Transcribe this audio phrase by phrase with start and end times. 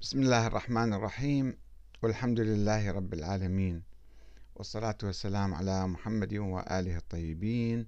[0.00, 1.56] بسم الله الرحمن الرحيم
[2.02, 3.82] والحمد لله رب العالمين
[4.54, 7.86] والصلاة والسلام على محمد وآله الطيبين.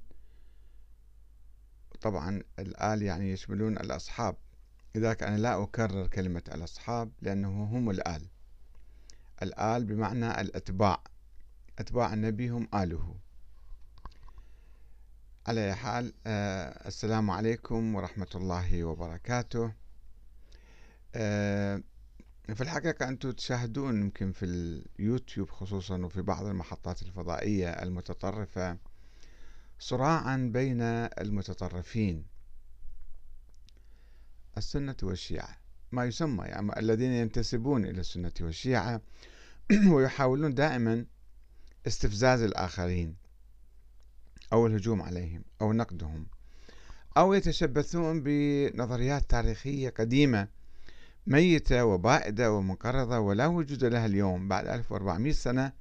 [2.01, 4.37] طبعا الآل يعني يشملون الأصحاب.
[4.95, 8.23] لذلك أنا لا أكرر كلمة الأصحاب لأنه هم الآل.
[9.43, 11.03] الآل بمعنى الأتباع.
[11.79, 13.17] أتباع النبي هم آله.
[15.47, 19.73] على حال آه السلام عليكم ورحمة الله وبركاته.
[21.15, 21.83] آه
[22.43, 24.45] في الحقيقة أنتم تشاهدون يمكن في
[24.99, 28.79] اليوتيوب خصوصا وفي بعض المحطات الفضائية المتطرفة
[29.79, 32.25] صراعا بين المتطرفين.
[34.57, 35.57] السنة والشيعة
[35.93, 39.01] ما يسمى يعني الذين ينتسبون إلى السنة والشيعة
[39.93, 41.07] ويحاولون دائما
[41.87, 43.17] استفزاز الآخرين
[44.53, 46.27] أو الهجوم عليهم أو نقدهم
[47.17, 50.49] أو يتشبثون بنظريات تاريخية قديمة.
[51.27, 55.73] ميتة وبائدة ومنقرضة ولا وجود لها اليوم بعد 1400 سنة.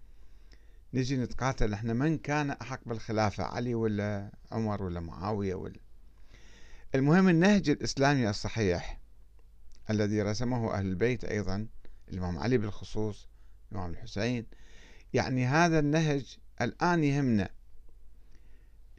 [0.94, 1.73] نجي نتقاتل.
[1.73, 5.80] إحنا من كان أحق بالخلافة علي ولا عمر ولا معاوية ولا؟
[6.95, 9.00] المهم النهج الإسلامي الصحيح
[9.89, 11.67] الذي رسمه أهل البيت أيضا
[12.09, 13.28] الإمام علي بالخصوص
[13.72, 14.45] الإمام الحسين.
[15.14, 17.50] يعني هذا النهج الآن يهمنا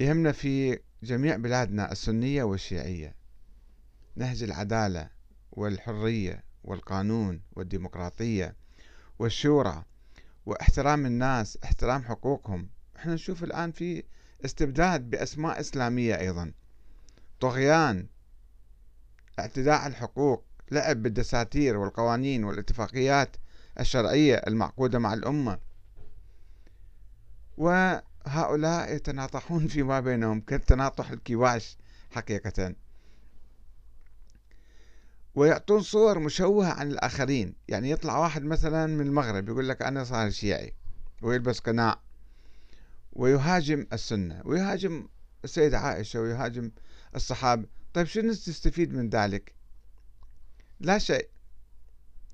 [0.00, 3.14] يهمنا في جميع بلادنا السنية والشيعية.
[4.16, 5.21] نهج العدالة
[5.52, 8.56] والحرية والقانون والديمقراطية
[9.18, 9.84] والشورى
[10.46, 12.68] واحترام الناس احترام حقوقهم.
[12.96, 14.04] إحنا نشوف الآن في
[14.44, 16.52] استبداد بأسماء إسلامية أيضا.
[17.40, 18.06] طغيان
[19.38, 23.36] اعتداء على الحقوق لعب بالدساتير والقوانين والاتفاقيات
[23.80, 25.58] الشرعية المعقودة مع الأمة.
[27.56, 31.76] وهؤلاء يتناطحون فيما بينهم كالتناطح الكواش
[32.10, 32.74] حقيقة.
[35.34, 37.54] ويعطون صور مشوهة عن الآخرين.
[37.68, 40.74] يعني يطلع واحد مثلا من المغرب يقول لك أنا صار شيعي
[41.22, 42.00] ويلبس قناع
[43.12, 45.08] ويهاجم السنة ويهاجم
[45.44, 46.70] السيدة عائشة ويهاجم
[47.16, 47.66] الصحابة.
[47.94, 49.54] طيب شنو تستفيد من ذلك؟
[50.80, 51.28] لا شيء.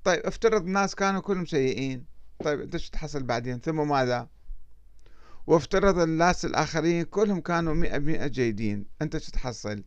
[0.03, 2.05] طيب افترض الناس كانوا كلهم سيئين
[2.43, 4.29] طيب إنت شو تحصل بعدين؟ ثم ماذا؟
[5.47, 8.85] وافترض الناس الآخرين كلهم كانوا مئة مئة جيدين.
[9.01, 9.83] أنت شو تحصل؟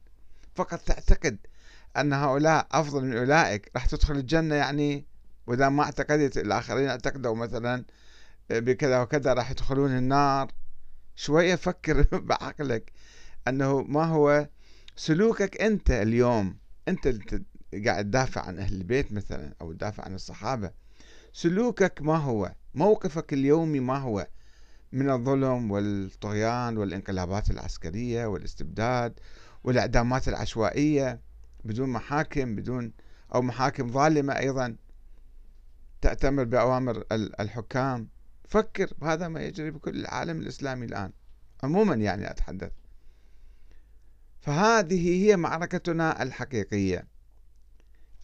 [0.54, 1.38] فقط تعتقد
[1.96, 3.70] أن هؤلاء أفضل من أولئك.
[3.74, 5.06] راح تدخل الجنة يعني
[5.46, 7.84] وإذا ما اعتقدت الآخرين اعتقدوا مثلا
[8.50, 10.52] بكذا وكذا راح يدخلون النار.
[11.16, 12.92] شوية فكر بعقلك
[13.48, 14.48] أنه ما هو
[14.96, 16.56] سلوكك أنت اليوم؟
[16.88, 17.14] أنت
[17.86, 20.70] قاعد تدافع عن أهل البيت مثلا أو تدافع عن الصحابة.
[21.32, 24.26] سلوكك ما هو؟ موقفك اليومي ما هو؟
[24.92, 29.20] من الظلم والطغيان والانقلابات العسكرية والإستبداد
[29.64, 31.20] والإعدامات العشوائية.
[31.64, 32.92] بدون محاكم بدون
[33.34, 34.76] أو محاكم ظالمة أيضا
[36.00, 38.08] تأتمر بأوامر الحكام.
[38.44, 41.12] فكر هذا ما يجري بكل العالم الإسلامي الآن
[41.62, 42.72] عموما يعني أتحدث.
[44.40, 47.06] فهذه هي معركتنا الحقيقية.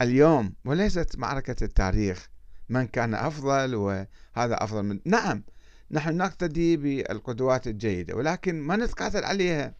[0.00, 2.28] اليوم وليست معركة التاريخ
[2.68, 4.06] من كان أفضل وهذا
[4.36, 5.44] أفضل من نعم
[5.90, 9.74] نحن نقتدي بالقدوات الجيدة ولكن ما نتقاتل عليها.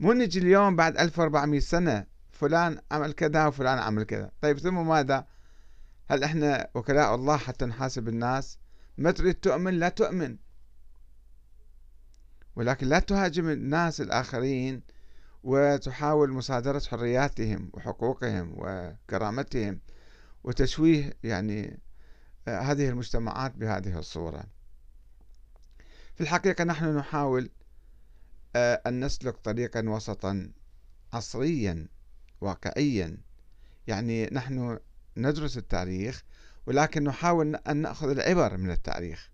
[0.00, 4.30] مو نجي اليوم بعد 1400 سنة فلان عمل كذا وفلان عمل كذا.
[4.40, 5.26] طيب ثم ماذا؟
[6.08, 8.58] هل إحنا وكلاء الله حتى نحاسب الناس؟
[8.98, 10.36] ما تريد تؤمن؟ لا تؤمن.
[12.56, 14.82] ولكن لا تهاجم الناس الآخرين
[15.44, 19.80] وتحاول مصادرة حرياتهم وحقوقهم وكرامتهم
[20.44, 21.80] وتشويه يعني
[22.48, 24.44] آه، هذه المجتمعات بهذه الصورة.
[26.14, 27.50] في الحقيقة نحن نحاول
[28.56, 30.50] آه، أن نسلك طريقا وسطا
[31.12, 31.88] عصريا.
[32.40, 33.16] واقعيا.
[33.86, 34.78] يعني نحن
[35.16, 36.24] ندرس التاريخ
[36.66, 39.30] ولكن نحاول أن نأخذ العبر من التاريخ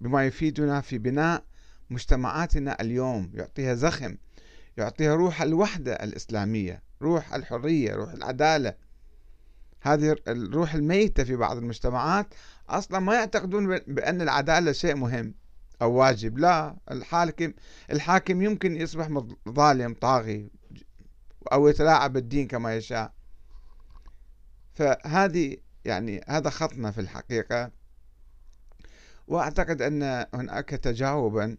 [0.00, 1.44] بما يفيدنا في بناء
[1.90, 4.16] مجتمعاتنا اليوم يعطيها زخم
[4.76, 8.74] يعطيها روح الوحدة الإسلامية روح الحرية روح العدالة.
[9.80, 12.34] هذه الروح الميتة في بعض المجتمعات
[12.68, 15.34] أصلا ما يعتقدون بأن العدالة شيء مهم
[15.82, 16.38] أو واجب.
[16.38, 17.52] لا الحاكم
[17.90, 19.08] الحاكم يمكن يصبح
[19.48, 20.50] ظالم طاغي
[21.52, 23.12] أو يتلاعب بالدين كما يشاء.
[24.74, 27.70] فهذه يعني هذا خطنا في الحقيقة.
[29.26, 31.56] وأعتقد أن هناك تجاوبا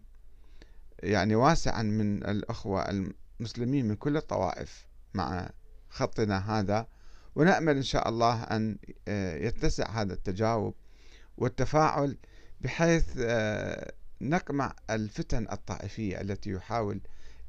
[1.02, 3.06] يعني واسعا من الأخوة
[3.40, 5.50] المسلمين من كل الطوائف مع
[5.88, 6.86] خطنا هذا.
[7.34, 10.74] ونأمل إن شاء الله أن آه، يتسع هذا التجاوب
[11.36, 12.18] والتفاعل
[12.60, 17.00] بحيث آه، نقمع الفتن الطائفية التي يحاول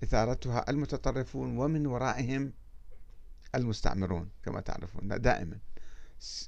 [0.03, 2.53] إثارتها المتطرفون ومن ورائهم
[3.55, 5.59] المستعمرون كما تعرفون دائما.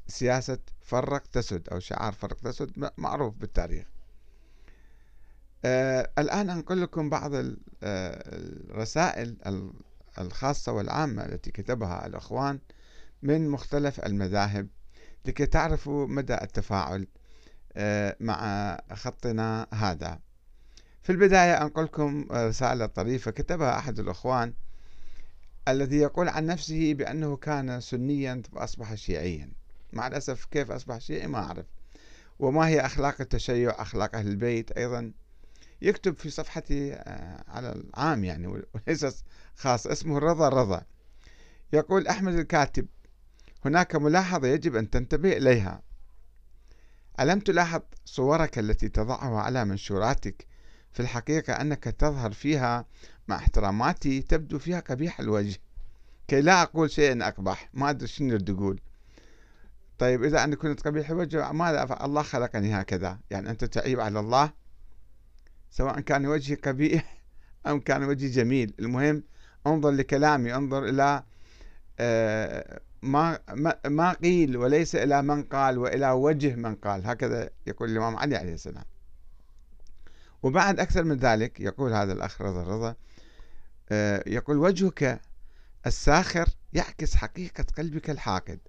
[0.08, 3.88] سياسة فرق تسد أو شعار فرق تسد معروف بالتاريخ.
[5.66, 9.38] آه الآن أنقل لكم بعض آه، الرسائل
[10.20, 12.60] الخاصة والعامة التي كتبها الأخوان
[13.22, 14.68] من مختلف المذاهب
[15.26, 17.08] لكي تعرفوا مدى التفاعل
[17.74, 20.20] آه، مع خطنا هذا.
[21.02, 24.54] في البداية أنقلكم رسالة طريفة كتبها أحد الأخوان
[25.68, 29.52] الذي يقول عن نفسه بأنه كان سنيا فأصبح شيعيا.
[29.94, 31.66] مع الأسف كيف أصبح شيعي؟ ما أعرف.
[32.40, 35.12] وما هي أخلاق التشيع؟ أخلاق أهل البيت أيضا.
[35.82, 38.48] يكتب في صفحتي آه، على العام يعني
[38.88, 39.24] وليس
[39.56, 40.84] خاص اسمه الرضا الرضا
[41.74, 42.88] يقول أحمد الكاتب
[43.66, 45.82] هناك ملاحظة يجب أن تنتبه إليها.
[47.20, 50.51] ألم تلاحظ صورك التي تضعها على منشوراتك؟
[50.94, 52.86] في الحقيقة أنك تظهر فيها
[53.28, 55.60] مع احتراماتي تبدو فيها قبيح الوجه.
[56.28, 58.80] كي لا أقول شيئا أقبح ما أدري شنو أقول
[60.00, 63.20] طيب إذا أنا كنت قبيح الوجه ماذا أفعل الله خلقني هكذا.
[63.30, 64.52] يعني أنت تعيب على الله
[65.72, 67.22] سواء كان وجهي قبيح
[67.68, 68.74] أم كان وجهي جميل.
[68.80, 69.24] المهم
[69.68, 71.24] انظر لكلامي انظر إلى
[72.00, 73.40] آه، ما
[73.86, 77.08] ما قيل وليس إلى من قال وإلى وجه من قال.
[77.08, 78.84] هكذا يقول الإمام علي عليه السلام.
[80.44, 82.96] وبعد أكثر من ذلك يقول هذا الأخ رضا رضا
[83.92, 85.22] آه، يقول وجهك
[85.86, 88.60] الساخر يعكس حقيقة قلبك الحاقد.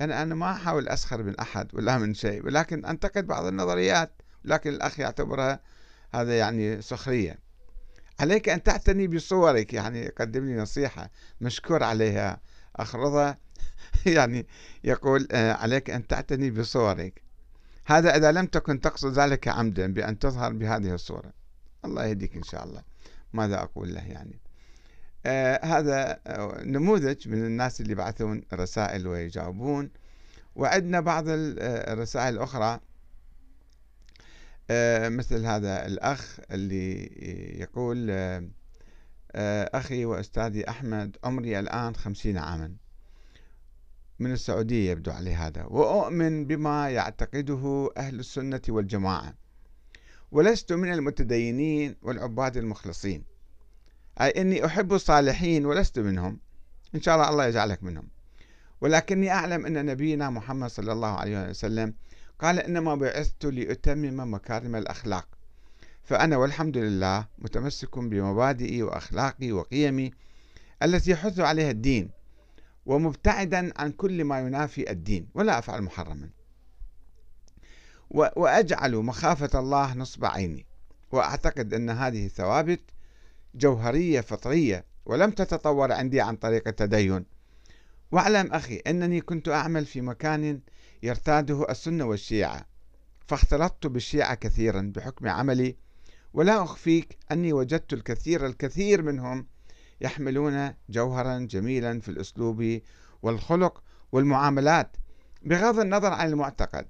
[0.00, 4.70] يعني أنا ما أحاول أسخر من أحد ولا من شيء ولكن أنتقد بعض النظريات لكن
[4.70, 5.60] الأخ يعتبرها
[6.14, 7.38] هذا يعني سخرية.
[8.20, 12.40] عليك أن تعتني بصورك يعني قدم لي نصيحة مشكور عليها
[12.76, 13.36] أخ رضا.
[14.06, 14.46] يعني
[14.84, 17.23] يقول آه، عليك أن تعتني بصورك.
[17.86, 21.32] هذا إذا لم تكن تقصد ذلك عمدا بأن تظهر بهذه الصورة.
[21.84, 22.82] الله يهديك إن شاء الله.
[23.32, 24.40] ماذا أقول له يعني؟
[25.26, 29.90] آه هذا آه، نموذج من الناس اللي يبعثون رسائل ويجاوبون.
[30.56, 32.80] وعندنا بعض آه، الرسائل الأخرى.
[34.70, 37.10] آه مثل هذا الأخ اللي
[37.60, 38.48] يقول آه,
[39.32, 42.83] آه، أخي وأستاذي أحمد عمري الآن خمسين عاما.
[44.18, 49.34] من السعودية يبدو عليه هذا وأؤمن بما يعتقده أهل السنة والجماعة.
[50.32, 53.24] ولست من المتدينين والعباد المخلصين.
[54.20, 56.40] أي أني أحب الصالحين ولست منهم.
[56.94, 58.08] إن شاء الله الله يجعلك منهم.
[58.80, 61.94] ولكني أعلم أن نبينا محمد صلى الله عليه وسلم
[62.38, 65.28] قال إنما بعثت لأتمم مكارم الأخلاق.
[66.04, 70.10] فأنا والحمد لله متمسك بمبادئي وأخلاقي وقيمي
[70.82, 72.10] التي يحث عليها الدين.
[72.86, 76.30] ومبتعدا عن كل ما ينافي الدين ولا أفعل محرما.
[78.10, 80.66] وأجعل مخافة الله نصب عيني.
[81.12, 82.80] وأعتقد أن هذه ثوابت
[83.54, 87.24] جوهرية فطرية ولم تتطور عندي عن طريق التدين.
[88.12, 90.60] واعلم أخي أنني كنت أعمل في مكان
[91.02, 92.66] يرتاده السنة والشيعة
[93.26, 95.76] فاختلطت بالشيعة كثيرا بحكم عملي
[96.34, 99.46] ولا أخفيك أني وجدت الكثير الكثير منهم
[100.00, 102.80] يحملون جوهرا جميلا في الأسلوب
[103.22, 103.82] والخلق
[104.12, 104.96] والمعاملات
[105.42, 106.86] بغض النظر عن المعتقد.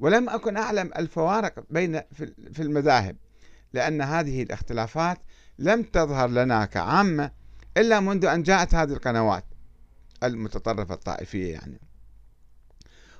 [0.00, 2.00] ولم أكن أعلم الفوارق بين
[2.52, 3.16] في المذاهب
[3.72, 5.18] لأن هذه الاختلافات
[5.58, 7.30] لم تظهر لنا كعامة
[7.76, 9.44] إلا منذ أن جاءت هذه القنوات
[10.22, 11.80] المتطرفة الطائفية يعني.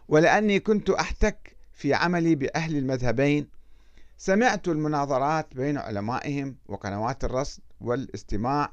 [0.09, 3.49] ولأني كنت أحتك في عملي بأهل المذهبين
[4.19, 8.73] سمعت المناظرات بين علمائهم وقنوات الرصد والاستماع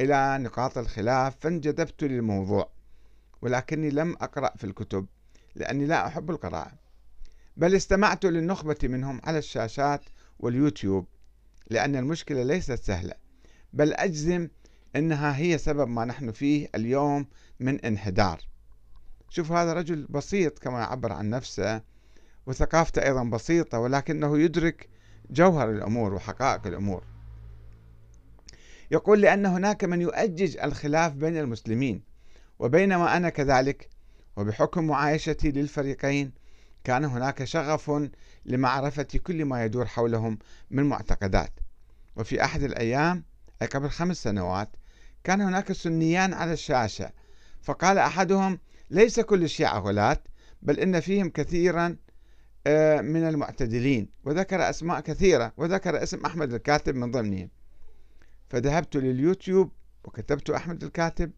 [0.00, 2.70] إلى نقاط الخلاف فانجذبت للموضوع
[3.42, 5.06] ولكني لم أقرأ في الكتب
[5.54, 6.72] لأني لا أحب القراءة.
[7.56, 10.00] بل استمعت للنخبة منهم على الشاشات
[10.38, 11.06] واليوتيوب
[11.70, 13.14] لأن المشكلة ليست سهلة.
[13.72, 14.48] بل أجزم
[14.96, 17.26] أنها هي سبب ما نحن فيه اليوم
[17.60, 18.40] من انحدار.
[19.30, 21.82] شوف هذا رجل بسيط كما يعبر عن نفسه
[22.46, 24.88] وثقافته أيضا بسيطة ولكنه يدرك
[25.30, 27.15] جوهر الأمور وحقائق الأمور.
[28.90, 32.02] يقول لأن هناك من يؤجج الخلاف بين المسلمين
[32.58, 33.88] وبينما أنا كذلك
[34.36, 36.32] وبحكم معايشتي للفريقين
[36.84, 38.10] كان هناك شغف
[38.44, 40.38] لمعرفة كل ما يدور حولهم
[40.70, 41.52] من معتقدات.
[42.16, 43.24] وفي أحد الأيام
[43.62, 44.76] أي قبل خمس سنوات
[45.24, 47.10] كان هناك سنيان على الشاشة
[47.62, 48.58] فقال أحدهم
[48.90, 50.22] ليس كل الشيعة غلاة
[50.62, 51.96] بل إن فيهم كثيرا
[52.66, 57.48] آه، من المعتدلين وذكر أسماء كثيرة وذكر اسم أحمد الكاتب من ضمنهم.
[58.48, 59.72] فذهبت لليوتيوب
[60.04, 61.30] وكتبت أحمد الكاتب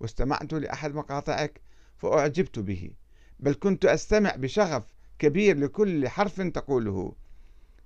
[0.00, 1.60] واستمعت لأحد مقاطعك
[1.96, 2.90] فأعجبت به
[3.40, 7.14] بل كنت أستمع بشغف كبير لكل حرف تقوله.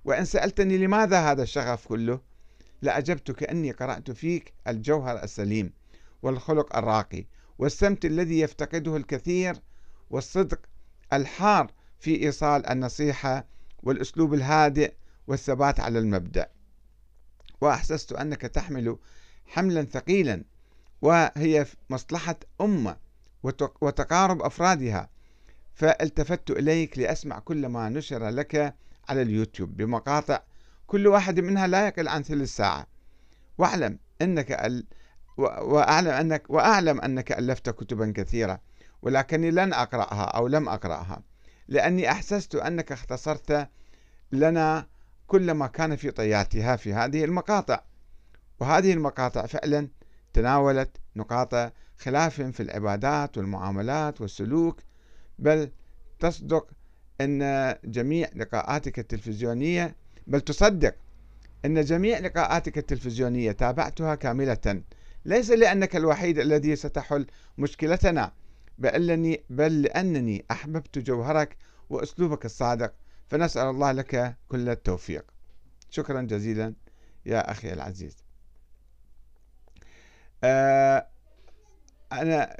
[0.05, 2.21] وإن سألتني لماذا هذا الشغف كله
[2.81, 5.73] لأجبت كأني قرأت فيك الجوهر السليم
[6.21, 7.25] والخلق الراقي
[7.57, 9.55] والسمت الذي يفتقده الكثير
[10.09, 10.59] والصدق
[11.13, 13.47] الحار في إيصال النصيحة
[13.83, 14.93] والأسلوب الهادئ
[15.27, 16.49] والثبات على المبدأ.
[17.61, 18.97] وأحسست أنك تحمل
[19.45, 20.43] حملا ثقيلا
[21.01, 22.97] وهي مصلحة أمة
[23.81, 25.09] وتقارب أفرادها.
[25.73, 28.75] فالتفت إليك لأسمع كل ما نشر لك
[29.09, 30.41] على اليوتيوب بمقاطع
[30.87, 32.87] كل واحد منها لا يقل عن ثلث ساعة.
[33.57, 34.85] واعلم أنك ال...
[35.37, 38.61] وأعلم أنك وأعلم أنك ألفت كتبا كثيرة
[39.01, 41.23] ولكني لن أقرأها أو لم أقرأها
[41.67, 43.69] لأني أحسست أنك اختصرت
[44.31, 44.87] لنا
[45.29, 47.83] كل ما كان في طياتها في هذه المقاطع.
[48.59, 49.87] وهذه المقاطع فعلا
[50.33, 54.79] تناولت نقاط خلاف في العبادات والمعاملات والسلوك
[55.39, 55.71] بل
[56.19, 56.67] تصدق
[57.21, 59.95] أن جميع لقاءاتك التلفزيونية
[60.27, 60.95] بل تصدق
[61.65, 64.81] أن جميع لقاءاتك التلفزيونية تابعتها كاملة.
[65.25, 67.25] ليس لأنك الوحيد الذي ستحل
[67.57, 68.33] مشكلتنا
[68.77, 71.57] بل, بل لأنني أحببت جوهرك
[71.89, 72.93] وأسلوبك الصادق.
[73.29, 75.25] فنسأل الله لك كل التوفيق.
[75.89, 76.73] شكرا جزيلا
[77.25, 78.17] يا أخي العزيز.
[80.43, 81.07] آه،
[82.11, 82.57] أنا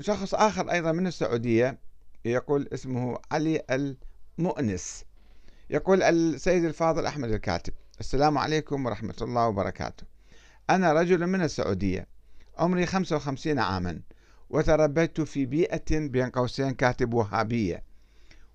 [0.00, 1.78] شخص آخر أيضا من السعودية
[2.24, 5.04] يقول اسمه علي المؤنس.
[5.70, 10.06] يقول السيد الفاضل أحمد الكاتب السلام عليكم ورحمة الله وبركاته.
[10.70, 12.06] أنا رجل من السعودية
[12.58, 14.00] عمري 55 عاما
[14.50, 17.85] وتربيت في بيئة بين قوسين كاتب وهابية.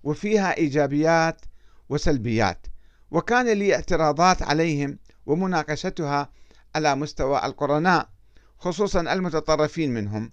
[0.03, 1.41] وفيها إيجابيات
[1.89, 2.67] وسلبيات
[3.11, 6.29] وكان لي اعتراضات عليهم ومناقشتها
[6.75, 8.09] على مستوى القرناء
[8.57, 10.31] خصوصا المتطرفين منهم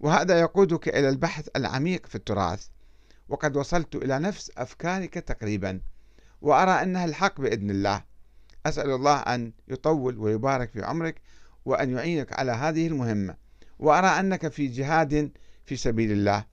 [0.00, 2.66] وهذا يقودك إلى البحث العميق في التراث
[3.28, 5.80] وقد وصلت إلى نفس أفكارك تقريبا
[6.40, 8.04] وأرى أنها الحق بإذن الله.
[8.66, 11.20] أسأل الله أن يطول ويبارك في عمرك
[11.64, 13.36] وأن يعينك على هذه المهمة
[13.78, 15.32] وأرى أنك في جهاد
[15.66, 16.44] في سبيل الله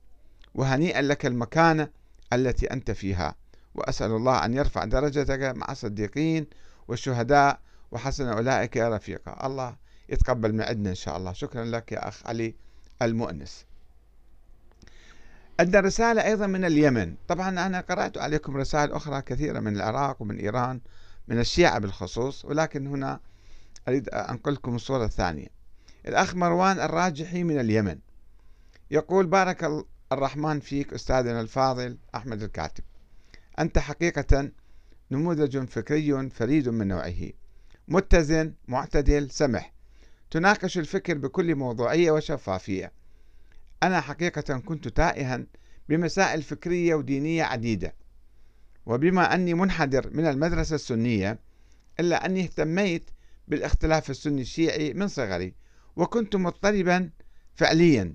[0.54, 1.88] وهنيئا لك المكانة
[2.32, 3.34] التي أنت فيها.
[3.74, 6.46] وأسأل الله أن يرفع درجتك مع الصديقين
[6.88, 7.60] والشهداء
[7.90, 9.46] وحسن أولئك رفيقا.
[9.46, 9.76] الله
[10.08, 11.32] يتقبل من عندنا إن شاء الله.
[11.32, 12.54] شكرا لك يا أخ علي
[13.02, 13.64] المؤنس.
[15.60, 17.14] عندنا رسالة أيضا من اليمن.
[17.28, 20.80] طبعا أنا قرأت عليكم رسائل أخرى كثيرة من العراق ومن إيران
[21.28, 23.20] من الشيعة بالخصوص ولكن هنا
[23.88, 25.48] أريد أنقل لكم الصورة الثانية.
[26.06, 27.98] الأخ مروان الراجحي من اليمن.
[28.90, 32.84] يقول بارك الرحمن فيك أستاذنا الفاضل أحمد الكاتب.
[33.58, 34.50] أنت حقيقة
[35.10, 37.30] نموذج فكري فريد من نوعه.
[37.88, 39.72] متزن معتدل سمح.
[40.30, 42.92] تناقش الفكر بكل موضوعية وشفافية.
[43.82, 45.46] أنا حقيقة كنت تائها
[45.88, 47.94] بمسائل فكرية ودينية عديدة.
[48.86, 51.38] وبما أني منحدر من المدرسة السنية
[52.00, 53.10] إلا أني اهتميت
[53.48, 55.54] بالاختلاف السني الشيعي من صغري
[55.96, 57.10] وكنت مضطربا
[57.54, 58.14] فعليا.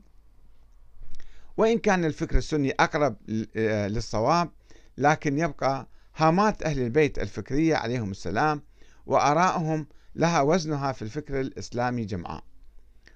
[1.57, 3.15] وإن كان الفكر السني أقرب
[3.55, 4.49] آه، للصواب
[4.97, 8.61] لكن يبقى هامات أهل البيت الفكرية عليهم السلام
[9.05, 12.43] وآرائهم لها وزنها في الفكر الإسلامي جمعاء.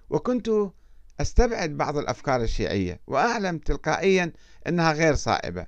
[0.10, 0.50] وكنت
[1.22, 4.32] أستبعد بعض الأفكار الشيعية وأعلم تلقائيا
[4.68, 5.68] أنها غير صائبة.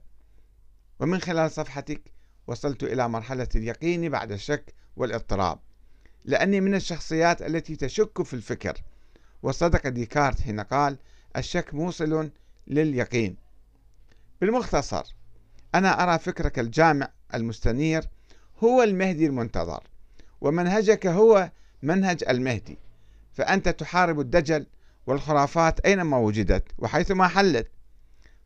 [1.00, 2.12] ومن خلال صفحتك
[2.48, 5.60] وصلت إلى مرحلة اليقين بعد الشك والاضطراب
[6.26, 8.74] لأني من الشخصيات التي تشك في الفكر.
[9.44, 10.98] وصدق ديكارت حين قال
[11.38, 12.30] الشك موصل
[12.68, 13.36] لليقين.
[14.42, 15.16] بالمختصر
[15.76, 18.10] أنا أرى فكرك الجامع المستنير
[18.64, 19.84] هو المهدي المنتظر
[20.42, 21.52] ومنهجك هو
[21.82, 22.78] منهج المهدي
[23.34, 24.66] فأنت تحارب الدجل
[25.08, 27.72] والخرافات أينما وجدت وحيثما حلت.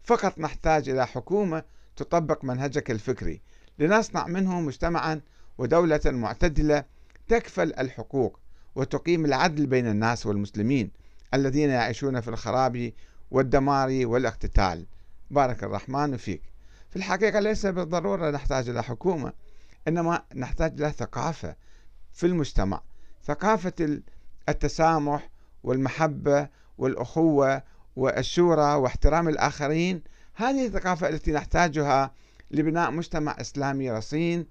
[0.03, 1.63] فقط نحتاج إلى حكومة
[1.95, 3.41] تطبق منهجك الفكري
[3.79, 5.21] لنصنع منه مجتمعا
[5.57, 6.83] ودولة معتدلة
[7.27, 8.39] تكفل الحقوق
[8.75, 10.91] وتقيم العدل بين الناس والمسلمين
[11.33, 12.91] الذين يعيشون في الخراب
[13.31, 14.85] والدمار والاقتتال.
[15.31, 16.41] بارك الرحمن فيك.
[16.89, 19.33] في الحقيقة ليس بالضرورة نحتاج إلى حكومة
[19.87, 21.55] إنما نحتاج إلى ثقافة
[22.13, 22.81] في المجتمع.
[23.23, 24.01] ثقافة
[24.49, 25.29] التسامح
[25.63, 27.63] والمحبة والأخوة
[27.95, 30.03] والشورى واحترام الآخرين
[30.33, 32.11] هذه الثقافة التي نحتاجها
[32.51, 34.45] لبناء مجتمع إسلامي رصين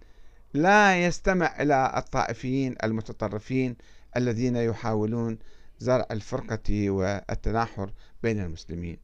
[0.54, 3.76] لا يستمع إلى الطائفيين المتطرفين
[4.16, 5.38] الذين يحاولون
[5.78, 7.92] زرع الفرقة والتناحر
[8.23, 8.99] بين المسلمين.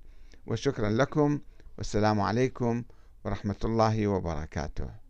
[0.46, 1.40] وشكرا لكم
[1.78, 2.84] والسلام عليكم
[3.24, 5.01] ورحمة الله وبركاته.